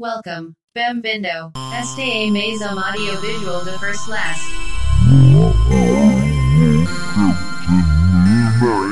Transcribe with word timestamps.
Welcome, 0.00 0.54
Bem-vindo. 0.72 1.50
Este 1.76 2.02
é 2.02 2.30
mais 2.30 2.60
um 2.60 2.78
audiovisual 2.78 3.64
de 3.64 3.76
First 3.80 4.04
Class. 4.04 4.38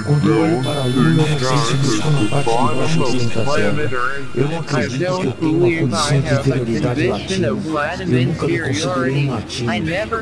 Olho 0.09 0.63
para 0.63 0.81
a 0.81 0.85
lua, 0.85 1.11
não 1.15 1.27
sei 1.27 1.59
se 1.59 1.75
busco 1.75 2.11
na 2.11 2.43
parte 2.43 2.93
de 2.93 2.99
baixo 2.99 3.29
da 3.29 3.45
terra. 3.55 3.91
Eu 4.37 4.49
não 4.49 4.59
acredito 4.61 4.99
que 4.99 5.27
eu 5.27 5.33
tenho 5.33 5.57
uma 5.57 5.81
condição 5.81 6.21
de 6.21 6.33
inferioridade 6.33 7.07
latina. 7.09 7.47
Eu 7.49 7.57
nunca 7.57 8.47
me 8.47 8.59
considerei 8.61 9.27
um 9.27 9.31
latino. 9.33 9.73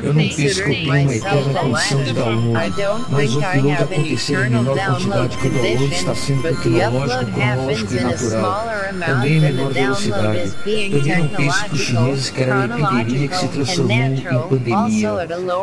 Eu 0.01 0.13
não 0.13 0.23
penso 0.25 0.35
que 0.35 0.45
eu 0.45 0.65
tenho 0.65 0.89
uma 0.89 1.15
eterna 1.15 1.59
condição 1.59 2.03
de 2.03 2.13
download. 2.13 2.73
Mas 3.09 3.35
o 3.35 3.39
upload 3.39 3.71
acontecer 3.71 4.45
em 4.45 4.49
menor 4.49 4.77
quantidade 4.77 5.37
que 5.37 5.47
o 5.47 5.51
download 5.51 5.93
está 5.93 6.15
sendo 6.15 6.41
tecnológico, 6.41 7.31
cronológico 7.31 7.93
e 7.93 7.99
natural. 7.99 8.67
Também 9.05 9.33
em 9.37 9.39
menor 9.39 9.71
velocidade. 9.73 10.51
Também 10.51 10.89
não 11.19 11.27
penso 11.27 11.65
que 11.65 11.73
os 11.75 11.81
chineses 11.81 12.29
querem 12.31 12.53
uma 12.53 13.01
epidemia 13.01 13.27
que 13.27 13.37
se 13.37 13.47
transformou 13.49 13.97
em 13.97 14.21
pandemia. 14.49 15.11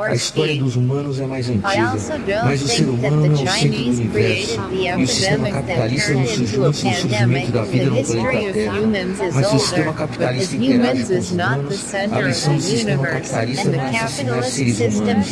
A 0.05 0.15
história 0.15 0.57
dos 0.57 0.77
humanos 0.77 1.19
é 1.19 1.27
mais 1.27 1.49
antiga. 1.49 1.97
Mas 2.45 2.63
o 2.63 2.69
ser 2.69 2.85
humano 2.89 3.27
é 3.27 3.31
o 3.31 3.37
centro 3.37 3.83
do 3.83 3.91
universo. 3.91 4.12
E 4.15 5.03
o 5.03 5.07
sistema 5.07 5.51
capitalista 5.51 6.13
não 6.13 6.27
surgiu 6.27 6.65
antes 6.67 6.83
do 6.83 6.93
surgimento 6.93 7.53
da 7.53 7.63
vida 7.63 7.87
no 7.87 8.05
planeta 8.05 8.53
Terra. 8.53 8.75
Mas 9.33 9.53
o 9.53 9.59
sistema 9.59 9.93
capitalista 9.93 10.57
interage 10.57 11.05
com 11.05 11.19
os 11.19 11.31
humanos. 11.31 11.95
A 12.13 12.21
lição 12.21 12.57
do 12.57 12.63
sistema 12.63 13.07
capitalista 13.07 13.69
não 13.71 13.81
é 13.81 13.89
assassinar 13.89 14.45
seres 14.45 14.81
humanos, 14.81 15.27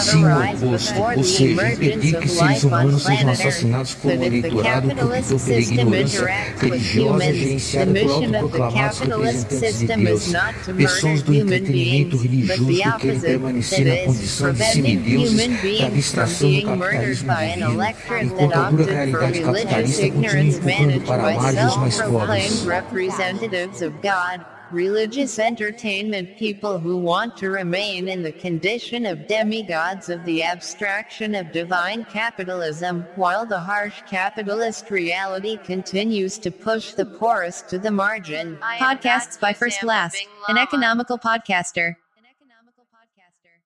sim 0.00 0.24
o 0.24 0.68
oposto, 0.68 1.02
ou 1.16 1.24
seja, 1.24 1.72
impedir 1.72 2.18
que 2.18 2.28
seres 2.28 2.64
humanos 2.64 3.02
sejam 3.02 3.30
assassinados 3.30 3.94
por 3.94 4.12
um 4.12 4.22
eleitorado 4.22 4.88
optou 4.90 5.40
pela 5.40 5.60
ignorância 5.60 6.28
religiosa 6.60 7.32
gerenciada 7.32 8.00
por 8.00 8.10
autoproclamados 8.10 8.98
representantes 9.00 9.78
de 9.78 9.86
Deus, 9.86 10.32
pessoas 10.76 11.22
do 11.22 11.34
entretenimento 11.34 12.16
religioso 12.16 12.66
que 12.66 12.98
querem 12.98 13.20
permanecer 13.20 13.86
na 13.86 13.96
condição 14.04 14.52
de 14.52 14.64
semideuses 14.64 15.80
da 15.80 15.86
abstração 15.86 16.52
do 16.52 16.62
capitalismo 16.62 17.32
divino, 17.34 18.25
enquanto 18.26 18.58
a 18.58 18.70
dura 18.70 18.84
realidade 18.84 19.40
capitalista 19.40 20.10
continua 20.10 20.40
empurrando 20.40 21.00
para 21.06 21.28
a 21.28 21.32
margem 21.34 21.78
mais 21.78 22.00
pobres. 22.00 22.64
representatives 22.64 23.82
of 23.82 23.92
God, 24.02 24.44
religious 24.72 25.38
entertainment 25.38 26.36
people 26.36 26.78
who 26.78 26.96
want 26.96 27.36
to 27.36 27.50
remain 27.50 28.08
in 28.08 28.22
the 28.22 28.32
condition 28.32 29.06
of 29.06 29.26
demigods 29.28 30.08
of 30.08 30.24
the 30.24 30.42
abstraction 30.42 31.34
of 31.34 31.52
divine 31.52 32.04
capitalism, 32.06 33.06
while 33.14 33.46
the 33.46 33.60
harsh 33.60 34.02
capitalist 34.08 34.90
reality 34.90 35.56
continues 35.58 36.38
to 36.38 36.50
push 36.50 36.92
the 36.94 37.06
poorest 37.06 37.68
to 37.68 37.78
the 37.78 37.90
margin. 37.90 38.58
Podcasts 38.78 39.38
by 39.38 39.52
First 39.52 39.80
Class, 39.80 40.16
an 40.48 40.58
economical 40.58 41.18
podcaster. 41.18 41.94
An 42.16 42.26
economical 42.26 42.86
podcaster. 42.90 43.62